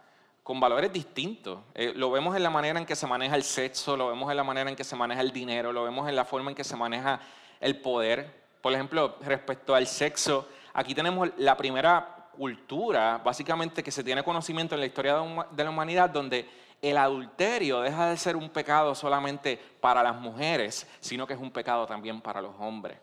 [0.45, 1.59] con valores distintos.
[1.75, 4.37] Eh, lo vemos en la manera en que se maneja el sexo, lo vemos en
[4.37, 6.63] la manera en que se maneja el dinero, lo vemos en la forma en que
[6.63, 7.19] se maneja
[7.61, 8.44] el poder.
[8.65, 14.75] Por ejemplo, respecto al sexo, aquí tenemos la primera cultura, básicamente, que se tiene conocimiento
[14.75, 15.17] en la historia
[15.51, 16.49] de la humanidad, donde
[16.81, 21.51] el adulterio deja de ser un pecado solamente para las mujeres, sino que es un
[21.51, 22.97] pecado también para los hombres.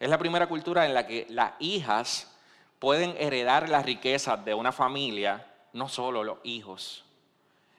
[0.00, 2.34] Es la primera cultura en la que las hijas
[2.78, 7.04] pueden heredar las riquezas de una familia, no solo los hijos.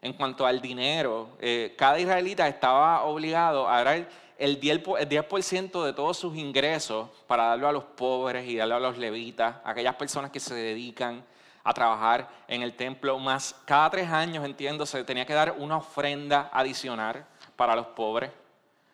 [0.03, 6.17] En cuanto al dinero, eh, cada israelita estaba obligado a dar el 10%, de todos
[6.17, 10.39] sus ingresos para darlo a los pobres y darlo a los levitas, aquellas personas que
[10.39, 11.23] se dedican
[11.63, 15.77] a trabajar en el templo, más cada tres años, entiendo, se tenía que dar una
[15.77, 18.31] ofrenda adicional para los pobres.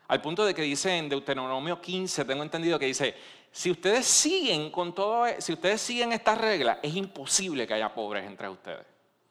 [0.08, 3.16] Al punto de que dice en Deuteronomio 15, tengo entendido que dice,
[3.52, 8.26] si ustedes siguen con todo, si ustedes siguen estas reglas, es imposible que haya pobres
[8.26, 8.86] entre ustedes.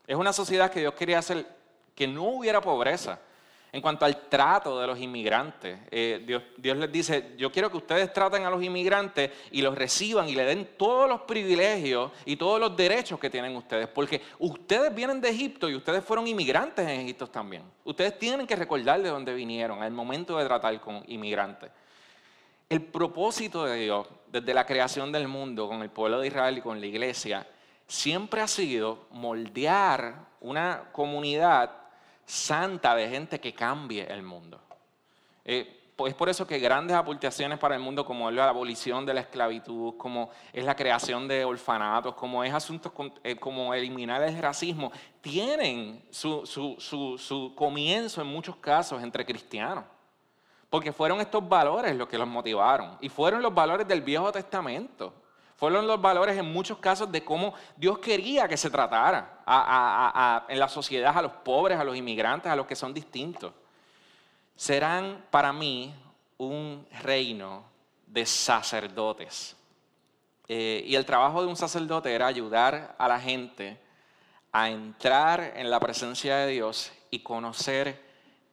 [0.06, 1.46] Es una sociedad que Dios quería hacer
[1.94, 3.18] que no hubiera pobreza.
[3.72, 6.24] En cuanto al trato de los inmigrantes, eh,
[6.56, 10.34] Dios, les dice, yo quiero que ustedes traten a los inmigrantes y los reciban y
[10.34, 15.20] le den todos los privilegios y todos los derechos que tienen ustedes, porque ustedes vienen
[15.20, 17.62] de Egipto y ustedes fueron inmigrantes en Egipto también.
[17.84, 21.70] Ustedes tienen que recordar de dónde vinieron al momento de tratar con inmigrantes.
[22.68, 26.60] El propósito de Dios desde la creación del mundo con el pueblo de Israel y
[26.60, 27.46] con la iglesia
[27.86, 31.70] siempre ha sido moldear una comunidad
[32.30, 34.60] santa de gente que cambie el mundo.
[35.44, 39.20] Eh, es por eso que grandes aportaciones para el mundo como la abolición de la
[39.20, 44.90] esclavitud, como es la creación de orfanatos, como es asuntos eh, como eliminar el racismo,
[45.20, 49.84] tienen su, su comienzo en muchos casos entre cristianos.
[50.70, 52.96] Porque fueron estos valores los que los motivaron.
[53.00, 55.12] Y fueron los valores del Viejo Testamento.
[55.60, 59.44] Fueron los valores en muchos casos de cómo Dios quería que se tratara
[60.48, 63.52] en la sociedad a los pobres, a los inmigrantes, a los que son distintos.
[64.56, 65.94] Serán para mí
[66.38, 67.62] un reino
[68.06, 69.54] de sacerdotes.
[70.48, 73.78] Eh, y el trabajo de un sacerdote era ayudar a la gente
[74.52, 78.02] a entrar en la presencia de Dios y conocer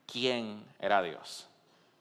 [0.05, 1.47] quién era Dios.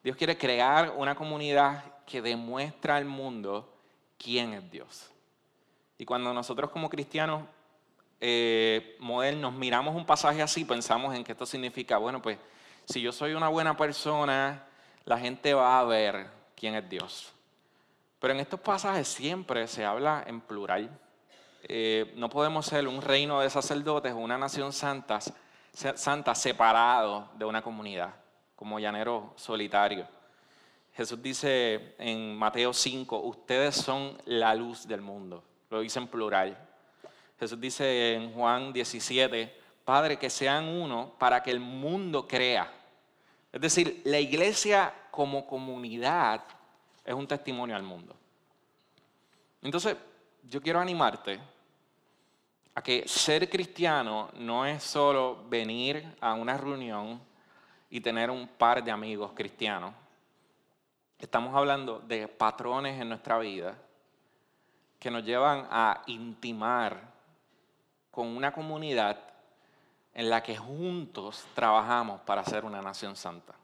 [0.03, 3.73] Dios quiere crear una comunidad que demuestra al mundo
[4.19, 5.11] quién es Dios.
[5.99, 7.45] Y cuando nosotros como cristianos
[8.21, 12.39] eh, modernos miramos un pasaje así, pensamos en que esto significa, bueno, pues
[12.87, 14.65] si yo soy una buena persona,
[15.05, 17.33] la gente va a ver quién es Dios.
[18.19, 20.91] Pero en estos pasajes siempre se habla en plural.
[21.63, 25.19] Eh, no podemos ser un reino de sacerdotes, una nación santa,
[25.73, 28.15] santa separado de una comunidad,
[28.55, 30.07] como llanero solitario.
[30.97, 35.45] Jesús dice en Mateo 5, ustedes son la luz del mundo.
[35.69, 36.57] Lo dice en plural.
[37.39, 42.73] Jesús dice en Juan 17, Padre, que sean uno para que el mundo crea.
[43.53, 46.43] Es decir, la iglesia como comunidad
[47.05, 48.17] es un testimonio al mundo.
[49.61, 49.99] Entonces,
[50.45, 51.39] yo quiero animarte
[52.75, 57.21] a que ser cristiano no es solo venir a una reunión
[57.91, 59.93] y tener un par de amigos cristianos
[61.19, 63.79] Estamos hablando de patrones en nuestra vida
[64.99, 67.01] que nos llevan a intimar
[68.11, 69.19] con una comunidad
[70.13, 73.55] en la que juntos trabajamos para ser una nación santa.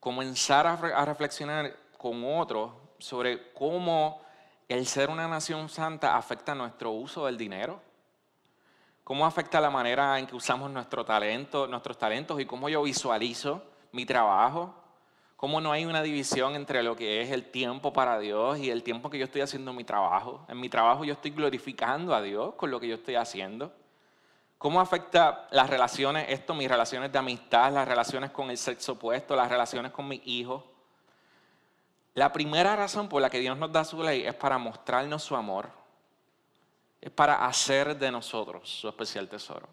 [0.00, 4.22] Comenzar a, reflexionar con otros sobre cómo
[4.68, 7.80] el ser una nación santa afecta nuestro uso del dinero,
[9.04, 13.62] cómo afecta la manera en que usamos nuestro talento, nuestros talentos y cómo yo visualizo
[13.92, 14.74] mi trabajo,
[15.38, 18.82] cómo no hay una división entre lo que es el tiempo para Dios y el
[18.82, 20.44] tiempo que yo estoy haciendo mi trabajo.
[20.48, 23.72] En mi trabajo yo estoy glorificando a Dios con lo que yo estoy haciendo.
[24.58, 29.36] ¿Cómo afecta las relaciones, esto, mis relaciones de amistad, las relaciones con el sexo opuesto,
[29.36, 30.64] las relaciones con mis hijos?
[32.14, 35.36] La primera razón por la que Dios nos da su ley es para mostrarnos su
[35.36, 35.70] amor,
[37.00, 39.68] es para hacer de nosotros su especial tesoro.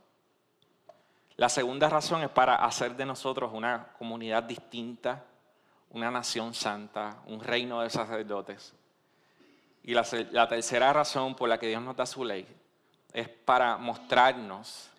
[1.38, 5.26] La segunda razón es para hacer de nosotros una comunidad distinta,
[5.96, 8.74] una nación santa, un reino de sacerdotes.
[9.82, 12.46] Y la, tercera razón por la que Dios nos da su ley
[13.14, 14.90] es para mostrarnos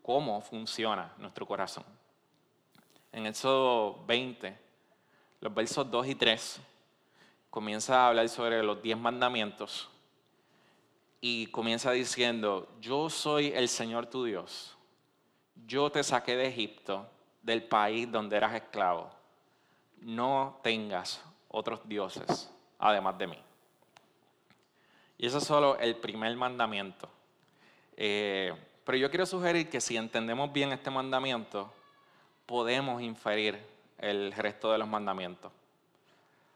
[0.00, 1.84] cómo funciona nuestro corazón.
[3.10, 4.56] En Éxodo 20,
[5.40, 6.60] los versos 2 y 3,
[7.50, 9.90] comienza a hablar sobre los diez mandamientos
[11.20, 14.76] y comienza diciendo, yo soy el Señor tu Dios,
[15.66, 17.10] yo te saqué de Egipto,
[17.42, 19.23] del país donde eras esclavo
[20.04, 23.38] no tengas otros dioses además de mí.
[25.16, 27.08] Y eso es solo el primer mandamiento.
[27.96, 31.72] Eh, pero yo quiero sugerir que si entendemos bien este mandamiento,
[32.44, 33.58] podemos inferir
[33.98, 35.50] el resto de los mandamientos.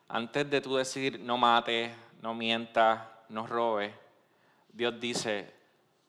[0.08, 3.94] Antes de tú decir no mates, no mientas, no robes,
[4.72, 5.54] Dios dice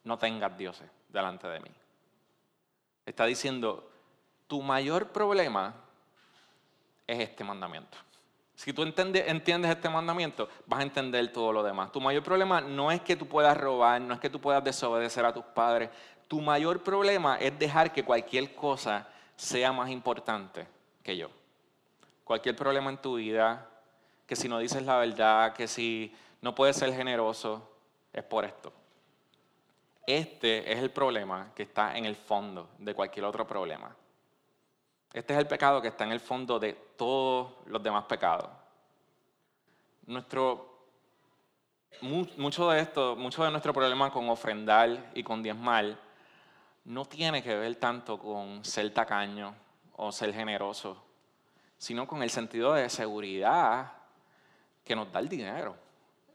[0.04, 1.70] no tengas dioses delante de mí.
[3.06, 3.90] Está diciendo,
[4.46, 5.74] tu mayor problema
[7.10, 7.98] es este mandamiento.
[8.54, 11.90] Si tú entiendes, este mandamiento, vas a entender todo lo demás.
[11.92, 15.24] Tu mayor problema no es que tú puedas robar, no es que tú puedas desobedecer
[15.24, 15.88] a tus padres.
[16.28, 20.66] Tu mayor problema es dejar que cualquier cosa sea más importante
[21.02, 21.30] que yo.
[22.22, 23.66] Cualquier problema en tu vida,
[24.26, 27.66] que si no dices la verdad, que si no puedes ser generoso,
[28.12, 28.72] es por esto.
[30.06, 33.96] Este es el problema que está en el fondo de cualquier otro problema.
[35.12, 38.48] Este es el pecado que está en el fondo de todos los demás pecados.
[40.06, 40.86] Nuestro,
[42.02, 45.98] mucho de esto, mucho de nuestro problema con ofrendar y con diezmar
[46.84, 49.54] no tiene que ver tanto con ser tacaño
[49.96, 51.02] o ser generoso,
[51.76, 53.92] sino con el sentido de seguridad
[54.84, 55.76] que nos da el dinero.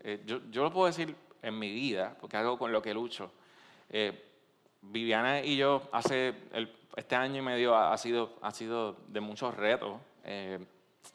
[0.02, 3.32] Eh, yo, lo puedo decir en mi vida, porque es algo con lo que lucho.
[3.90, 4.35] Eh,
[4.92, 6.34] Viviana y yo hace
[6.96, 10.00] este año y medio ha, sido, ha sido de muchos retos.
[10.24, 10.60] Eh,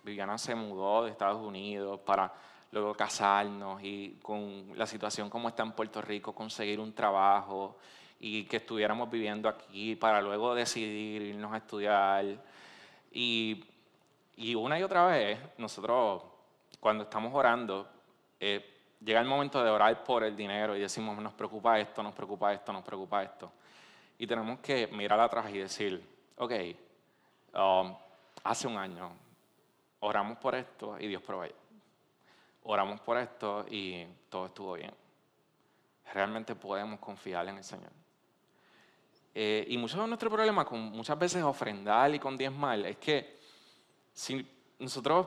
[0.03, 2.33] Viviana se mudó de Estados Unidos para
[2.73, 7.79] luego casarnos y con la situación como está en Puerto Rico, conseguir un trabajo
[8.21, 12.25] y que estuviéramos viviendo aquí para luego decidir irnos a estudiar.
[13.13, 13.65] Y,
[14.37, 16.23] y una y otra vez, nosotros
[16.79, 17.89] cuando estamos orando,
[18.39, 22.15] eh, llega el momento de orar por el dinero y decimos, nos preocupa esto, nos
[22.15, 23.53] preocupa esto, nos preocupa esto.
[24.19, 26.03] Y tenemos que mirar atrás y decir,
[26.37, 26.53] ok,
[27.55, 27.95] um,
[28.45, 29.11] hace un año
[30.01, 31.55] oramos por esto y Dios proveyó.
[32.65, 34.93] Oramos por esto y todo estuvo bien.
[36.13, 37.91] Realmente podemos confiar en el Señor.
[39.35, 43.39] Eh, y muchos de nuestros problemas con muchas veces ofrendar y con diezmar es que
[44.13, 44.45] si
[44.79, 45.27] nosotros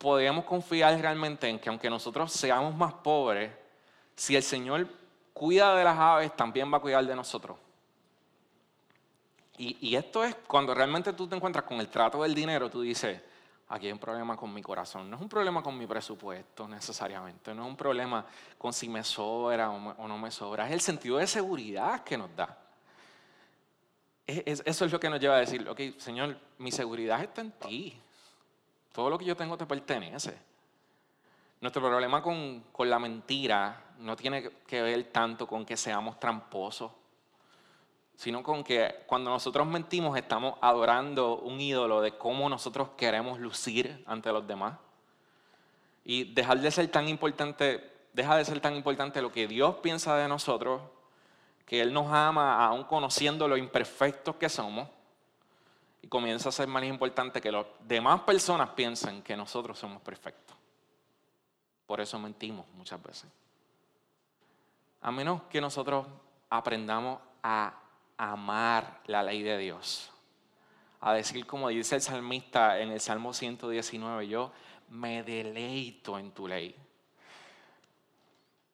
[0.00, 3.52] podemos confiar realmente en que aunque nosotros seamos más pobres,
[4.16, 4.88] si el Señor
[5.34, 7.58] cuida de las aves, también va a cuidar de nosotros.
[9.58, 12.80] Y, y, esto es cuando realmente tú te encuentras con el trato del dinero, tú
[12.80, 13.20] dices,
[13.68, 15.10] aquí hay un problema con mi corazón.
[15.10, 18.24] No es un problema con mi presupuesto necesariamente, no es un problema
[18.56, 22.34] con si me sobra o, no me sobra, es el sentido de seguridad que nos
[22.34, 22.56] da.
[24.26, 28.00] eso es lo que nos lleva a decir, ok, Señor, mi seguridad está en ti.
[28.92, 30.36] Todo lo que yo tengo te pertenece.
[31.60, 36.90] Nuestro problema con, la mentira no tiene que ver tanto con que seamos tramposos,
[38.16, 44.02] sino con que cuando nosotros mentimos estamos adorando un ídolo de cómo nosotros queremos lucir
[44.06, 44.78] ante los demás.
[46.04, 50.16] Y dejar de ser tan importante, deja de ser tan importante lo que Dios piensa
[50.16, 50.80] de nosotros,
[51.66, 54.88] que Él nos ama aún conociendo lo imperfectos que somos
[56.02, 60.56] y comienza a ser más importante que las demás personas piensen que nosotros somos perfectos.
[61.86, 63.26] Por eso mentimos muchas veces.
[65.02, 66.06] A menos que nosotros
[66.48, 67.74] aprendamos a
[68.16, 70.10] amar la ley de Dios.
[71.00, 74.52] A decir como dice el salmista en el Salmo 119, yo
[74.90, 76.76] me deleito en tu ley.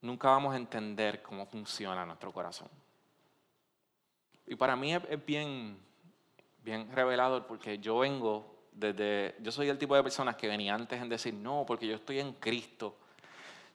[0.03, 2.69] Nunca vamos a entender cómo funciona nuestro corazón.
[4.47, 5.86] Y para mí es bien
[6.67, 11.01] bien revelador porque yo vengo desde, yo soy el tipo de personas que venía antes
[11.01, 12.97] en decir, no, porque yo estoy en Cristo.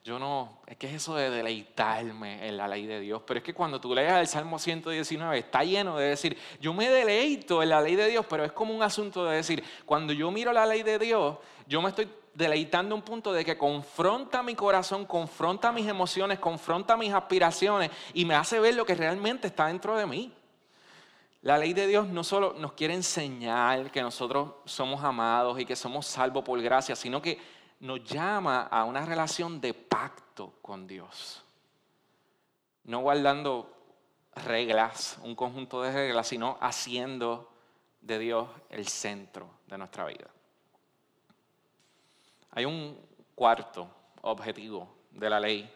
[0.04, 3.22] Yo no, es que es eso de deleitarme en la ley de Dios.
[3.26, 6.90] Pero es que cuando tú leas el Salmo 119, está lleno de decir, yo me
[6.90, 10.30] deleito en la ley de Dios, pero es como un asunto de decir, cuando yo
[10.30, 14.56] miro la ley de Dios, yo me estoy deleitando un punto de que confronta mi
[14.56, 19.68] corazón, confronta mis emociones, confronta mis aspiraciones y me hace ver lo que realmente está
[19.68, 20.34] dentro de mí.
[21.42, 25.76] La ley de Dios no solo nos quiere enseñar que nosotros somos amados y que
[25.76, 27.40] somos salvos por gracia, sino que
[27.80, 31.44] nos llama a una relación de pacto con Dios.
[32.84, 33.76] No guardando
[34.36, 37.52] reglas, un conjunto de reglas, sino haciendo
[38.02, 40.28] de Dios el centro de nuestra vida.
[42.52, 43.00] Hay un
[43.34, 43.90] cuarto
[44.22, 45.74] objetivo de la ley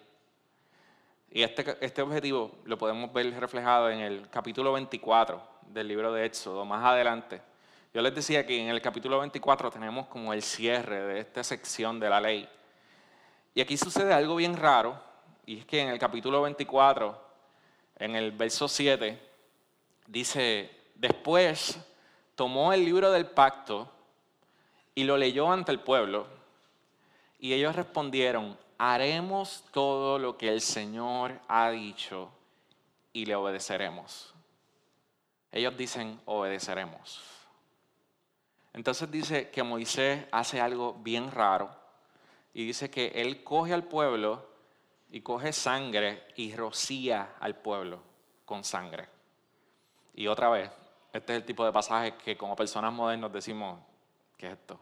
[1.31, 6.25] y este, este objetivo lo podemos ver reflejado en el capítulo 24 del libro de
[6.25, 7.41] Éxodo, más adelante.
[7.93, 11.99] Yo les decía que en el capítulo 24 tenemos como el cierre de esta sección
[11.99, 12.47] de la ley.
[13.53, 15.01] Y aquí sucede algo bien raro,
[15.45, 17.17] y es que en el capítulo 24,
[17.97, 19.17] en el verso 7,
[20.07, 21.79] dice, después
[22.35, 23.89] tomó el libro del pacto
[24.93, 26.27] y lo leyó ante el pueblo,
[27.39, 32.29] y ellos respondieron, haremos todo lo que el Señor ha dicho
[33.13, 34.34] y le obedeceremos
[35.55, 37.21] ellos dicen, obedeceremos.
[38.73, 41.73] Entonces dice que Moisés hace algo bien raro
[42.53, 44.45] y dice que él coge al pueblo
[45.09, 48.01] y coge sangre y rocía al pueblo
[48.43, 49.07] con sangre.
[50.13, 50.69] Y otra vez,
[51.13, 53.79] este es el tipo de pasaje que como personas modernas decimos,
[54.37, 54.77] ¿qué es esto?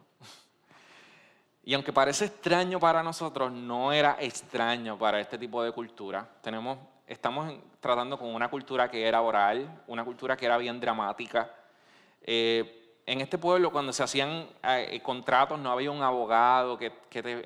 [1.62, 6.28] Y aunque parece extraño para nosotros, no era extraño para este tipo de cultura.
[6.42, 11.50] Tenemos estamos tratando con una cultura que era oral, una cultura que era bien dramática.
[12.22, 16.92] Eh, en este pueblo, cuando se hacían eh, contratos, no había un abogado que,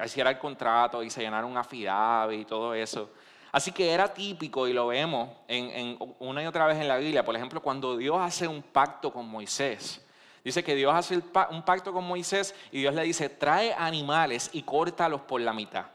[0.05, 3.11] hiciera el contrato y se llenara un affidavit y todo eso.
[3.51, 7.25] Así que era típico, y lo vemos en, una y otra vez en la Biblia,
[7.25, 10.05] por ejemplo, cuando Dios hace un pacto con Moisés.
[10.44, 11.16] Dice que Dios hace
[11.51, 15.87] un pacto con Moisés y Dios le dice, trae animales y córtalos por la mitad.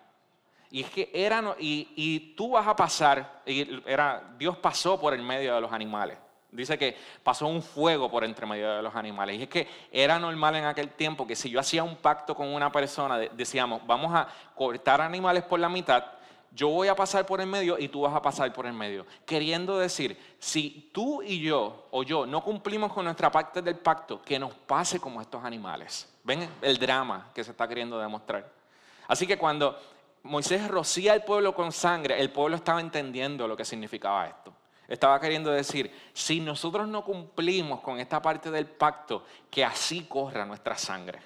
[0.74, 5.22] Y es que eran, y, tú vas a pasar, y era, Dios pasó por el
[5.22, 6.18] medio de los animales.
[6.50, 9.40] Dice que pasó un fuego por entre medio de los animales.
[9.40, 12.48] Y es que era normal en aquel tiempo que si yo hacía un pacto con
[12.48, 16.06] una persona, decíamos, vamos a cortar animales por la mitad,
[16.50, 19.06] yo voy a pasar por el medio y tú vas a pasar por el medio.
[19.28, 24.24] Queriendo decir, si tú y yo o yo no cumplimos con nuestra parte del pacto,
[24.24, 26.12] que nos pase como estos animales.
[26.24, 28.64] ¿Ven el drama que se está queriendo demostrar?
[29.08, 29.78] Así que cuando
[30.24, 34.54] Moisés rocía al pueblo con sangre, el pueblo estaba entendiendo lo que significaba esto.
[34.88, 40.46] Estaba queriendo decir, si nosotros no cumplimos con esta parte del pacto, que así corra
[40.46, 41.20] nuestra sangre.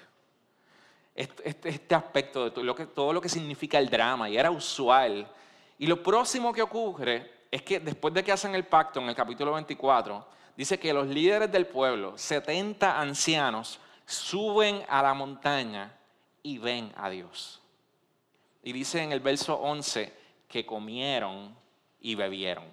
[1.14, 5.28] Este, aspecto de todo lo, que, todo lo que significa el drama, y era usual.
[5.78, 9.14] Y lo próximo que ocurre es que después de que hacen el pacto, en el
[9.14, 10.26] capítulo 24,
[10.56, 15.96] dice que los líderes del pueblo, 70 ancianos, suben a la montaña
[16.42, 17.60] y ven a Dios.
[18.62, 20.12] Y dice en el verso 11
[20.48, 21.54] que comieron
[22.00, 22.64] y bebieron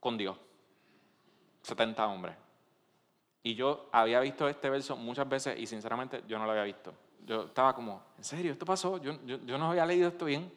[0.00, 0.36] con Dios.
[1.62, 2.36] 70 hombres.
[3.42, 6.92] Y yo había visto este verso muchas veces y sinceramente yo no lo había visto.
[7.24, 8.52] Yo estaba como, ¿en serio?
[8.52, 8.98] ¿Esto pasó?
[8.98, 10.50] Yo, yo, no había leído esto bien.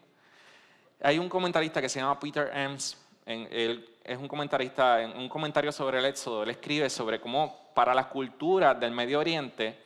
[1.01, 2.97] Hay un comentarista que se llama Peter Ems.
[3.25, 7.93] él es un comentarista, en un comentario sobre el Éxodo, él escribe sobre cómo para
[7.93, 9.77] las culturas del Medio Oriente,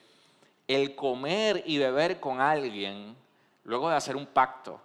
[0.67, 3.15] el comer y beber con alguien
[3.65, 4.79] luego de hacer un pacto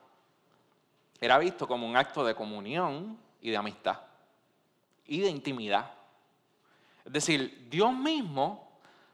[1.21, 3.99] era visto como un acto de comunión y de amistad
[5.07, 5.91] y de intimidad.
[7.05, 8.71] Es decir, Dios mismo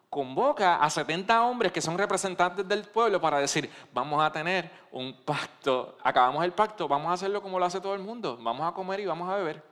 [0.08, 5.14] convoca a 70 hombres que son representantes del pueblo para decir, vamos a tener un
[5.24, 8.72] pacto, acabamos el pacto, vamos a hacerlo como lo hace todo el mundo, vamos a
[8.72, 9.62] comer y vamos a beber.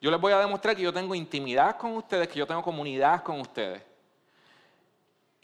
[0.00, 3.22] Yo les voy a demostrar que yo tengo intimidad con ustedes, que yo tengo comunidad
[3.22, 3.82] con ustedes.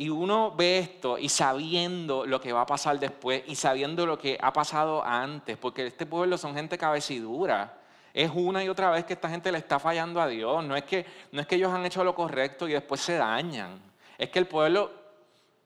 [0.00, 4.18] Y uno ve esto y sabiendo lo que va a pasar después y sabiendo lo
[4.18, 7.76] que ha pasado antes, porque este pueblo son gente cabecidura.
[8.14, 10.64] Es una y otra vez que esta gente le está fallando a Dios.
[10.64, 13.78] No es que, no es que ellos han hecho lo correcto y después se dañan.
[14.16, 14.90] Es que el pueblo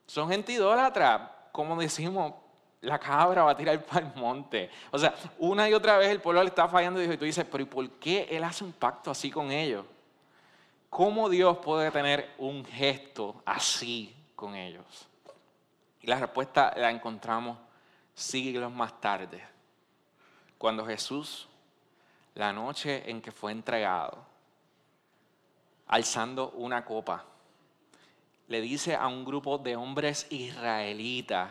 [0.04, 1.50] son gente idólatra.
[1.52, 2.34] Como decimos,
[2.80, 4.68] la cabra va a tirar para el monte.
[4.90, 7.62] O sea, una y otra vez el pueblo le está fallando y tú dices, pero
[7.62, 9.84] ¿y por qué él hace un pacto así con ellos?
[10.90, 15.08] ¿Cómo Dios puede tener un gesto así con ellos?
[16.00, 17.58] Y la respuesta la encontramos
[18.14, 19.42] siglos más tarde,
[20.58, 21.48] cuando Jesús,
[22.34, 24.24] la noche en que fue entregado,
[25.86, 27.24] alzando una copa,
[28.48, 31.50] le dice a un grupo de hombres israelitas,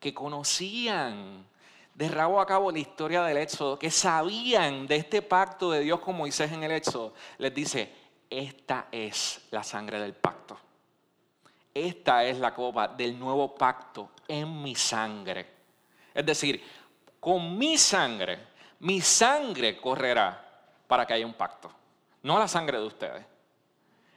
[0.00, 1.46] que conocían
[1.94, 6.00] de rabo a cabo la historia del Éxodo, que sabían de este pacto de Dios
[6.00, 7.92] con Moisés en el Éxodo, les dice,
[8.28, 10.58] esta es la sangre del pacto.
[11.76, 15.46] Esta es la copa del nuevo pacto en mi sangre.
[16.14, 16.64] Es decir,
[17.20, 18.38] con mi sangre,
[18.80, 20.42] mi sangre correrá
[20.86, 21.70] para que haya un pacto,
[22.22, 23.26] no la sangre de ustedes.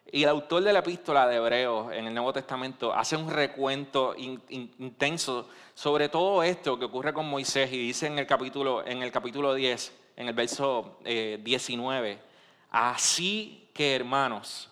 [0.09, 4.15] Y el autor de la epístola de Hebreos en el Nuevo Testamento hace un recuento
[4.15, 9.11] intenso sobre todo esto que ocurre con Moisés y dice en el capítulo, en el
[9.11, 12.19] capítulo 10, en el verso 19, eh,
[12.71, 14.68] así que hermanos,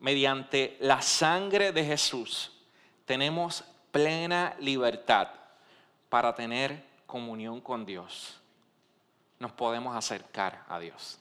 [0.00, 2.52] mediante la sangre de Jesús
[3.04, 5.28] tenemos plena libertad
[6.08, 8.40] para tener comunión con Dios.
[9.38, 11.18] Nos podemos acercar a Dios.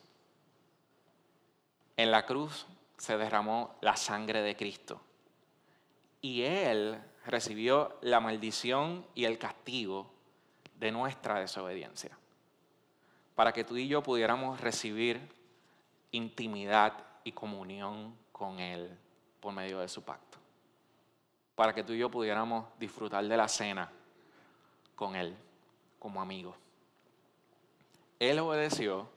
[1.96, 2.66] En la cruz
[2.98, 5.02] se derramó la sangre de Cristo.
[6.22, 10.12] Y Él recibió la maldición y el castigo
[10.80, 12.18] de nuestra desobediencia.
[13.36, 15.22] Para que tú y yo pudiéramos recibir
[16.12, 18.98] intimidad y comunión con Él
[19.40, 20.38] por medio de su pacto.
[21.56, 23.92] Para que tú y yo pudiéramos disfrutar de la cena
[24.96, 25.36] con Él
[26.00, 26.56] como amigo.
[28.20, 29.08] Él obedeció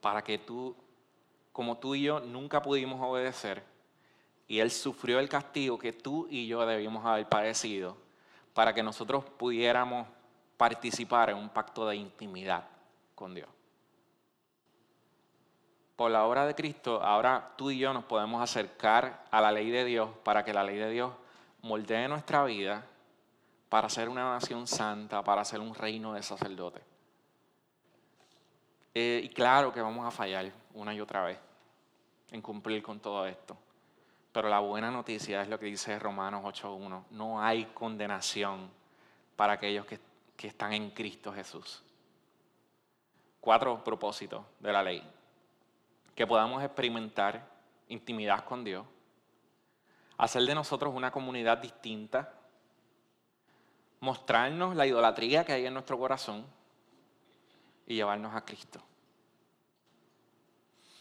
[0.00, 0.76] para que tú
[1.54, 3.62] como tú y yo nunca pudimos obedecer,
[4.48, 7.96] y Él sufrió el castigo que tú y yo debimos haber padecido
[8.52, 10.08] para que nosotros pudiéramos
[10.56, 12.64] participar en un pacto de intimidad
[13.14, 13.48] con Dios.
[15.96, 19.70] Por la obra de Cristo, ahora tú y yo nos podemos acercar a la ley
[19.70, 21.12] de Dios para que la ley de Dios
[21.62, 22.84] moldee nuestra vida
[23.68, 26.82] para ser una nación santa, para ser un reino de sacerdotes.
[28.94, 31.38] Eh, y claro que vamos a fallar una y otra vez
[32.30, 33.56] en cumplir con todo esto.
[34.32, 37.04] Pero la buena noticia es lo que dice Romanos 8.1.
[37.10, 38.68] No hay condenación
[39.36, 40.00] para aquellos que,
[40.36, 41.82] que están en Cristo Jesús.
[43.40, 45.13] Cuatro propósitos de la ley.
[46.14, 47.48] Que podamos experimentar
[47.88, 48.86] intimidad con Dios.
[50.16, 52.32] Hacer de nosotros una comunidad distinta.
[54.00, 56.44] Mostrarnos la idolatría que hay en nuestro corazón
[57.86, 58.80] y llevarnos a Cristo.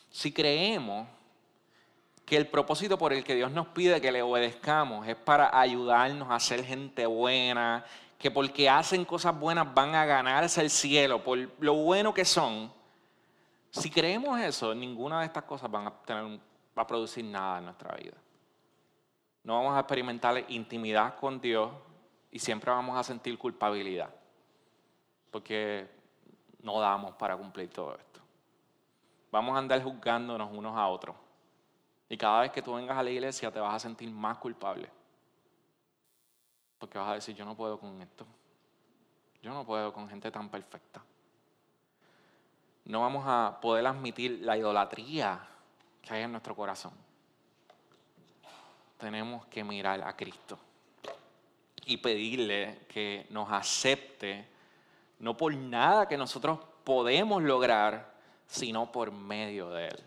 [0.09, 1.07] Si creemos
[2.25, 6.29] que el propósito por el que Dios nos pide que le obedezcamos es para ayudarnos
[6.31, 7.85] a ser gente buena,
[8.17, 12.71] que porque hacen cosas buenas van a ganarse el cielo por lo bueno que son,
[13.73, 15.91] si creemos eso, ninguna de estas cosas va
[16.75, 18.13] a producir nada en nuestra vida.
[19.43, 21.71] No vamos a experimentar intimidad con Dios
[22.29, 24.13] y siempre vamos a sentir culpabilidad,
[25.31, 25.89] porque
[26.59, 28.21] no damos para cumplir todo esto.
[29.31, 31.15] vamos a andar juzgándonos unos a otros.
[32.07, 34.87] Y cada vez que tú vengas a la iglesia te vas a sentir más culpable.
[36.77, 38.27] Porque vas a decir, yo no puedo con esto.
[39.41, 41.03] Yo no puedo con gente tan perfecta.
[42.85, 45.39] No vamos a poder admitir la idolatría
[46.01, 46.91] que hay en nuestro corazón.
[48.97, 50.57] Tenemos que mirar a Cristo
[51.85, 54.47] y pedirle que nos acepte,
[55.19, 58.13] no por nada que nosotros podemos lograr,
[58.47, 59.99] sino por medio de Él.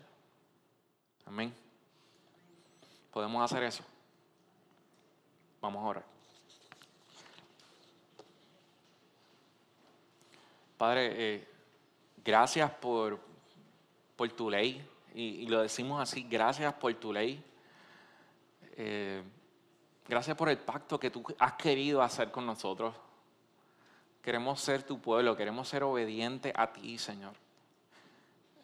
[1.25, 1.53] Amén.
[3.11, 3.83] ¿Podemos hacer eso?
[5.61, 6.05] Vamos a orar.
[10.77, 11.47] Padre, eh,
[12.27, 13.21] gracias por,
[14.17, 17.41] por, tu ley, y, lo decimos así, gracias por tu ley.
[18.75, 19.23] Eh,
[20.05, 22.93] gracias por el pacto que tú has querido hacer con nosotros.
[24.21, 27.31] Queremos ser tu pueblo, queremos ser obedientes a ti, Señor.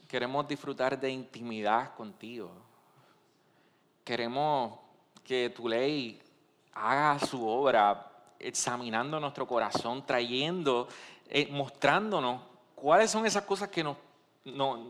[0.09, 2.51] Queremos disfrutar de intimidad contigo.
[4.03, 4.78] Queremos
[5.24, 6.22] que tu ley
[6.74, 10.89] haga su obra examinando nuestro corazón, trayendo
[11.30, 12.53] eh, mostrándonos
[12.84, 13.96] cuáles son esas cosas que nos,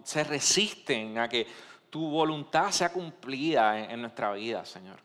[0.04, 1.46] se resisten a que
[1.92, 4.98] tu voluntad sea cumplida en, en nuestra vida, Señor.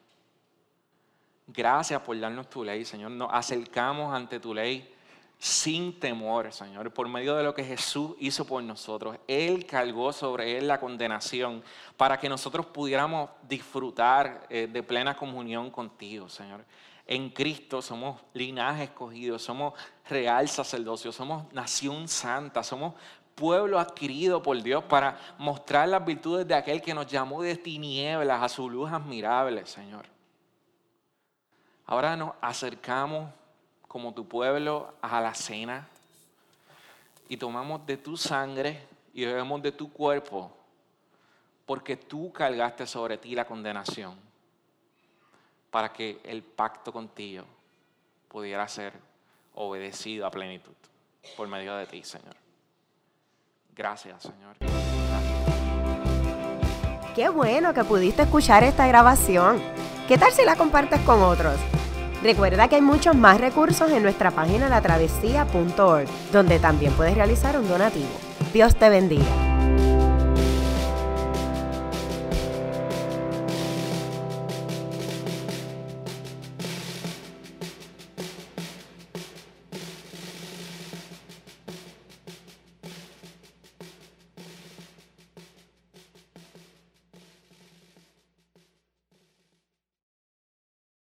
[1.46, 3.10] Gracias por darnos tu ley, Señor.
[3.10, 4.90] Nos acercamos ante tu ley
[5.38, 9.18] sin temor, Señor, por medio de lo que Jesús hizo por nosotros.
[9.26, 11.62] Él cargó sobre Él la condenación
[11.98, 16.64] para que nosotros pudiéramos disfrutar eh, de plena comunión contigo, Señor.
[17.08, 19.72] En Cristo somos linaje escogido, somos
[20.10, 22.92] real sacerdocio, somos nación santa, somos
[23.34, 28.42] pueblo adquirido por Dios para mostrar las virtudes de aquel que nos llamó de tinieblas
[28.42, 30.04] a su luz admirable, Señor.
[31.86, 33.32] Ahora nos acercamos
[33.86, 35.88] como tu pueblo a la cena
[37.26, 40.52] y tomamos de tu sangre y bebemos de tu cuerpo
[41.64, 44.27] porque tú cargaste sobre ti la condenación
[45.70, 47.44] para que el pacto contigo
[48.28, 48.92] pudiera ser
[49.54, 50.74] obedecido a plenitud
[51.36, 52.36] por medio de ti, Señor.
[53.74, 54.56] Gracias, Señor.
[57.14, 59.60] Qué bueno que pudiste escuchar esta grabación.
[60.06, 61.56] ¿Qué tal si la compartes con otros?
[62.22, 67.68] Recuerda que hay muchos más recursos en nuestra página latravesía.org, donde también puedes realizar un
[67.68, 68.08] donativo.
[68.52, 69.47] Dios te bendiga.